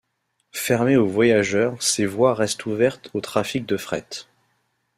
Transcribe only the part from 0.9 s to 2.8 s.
aux voyageurs, ses voies restent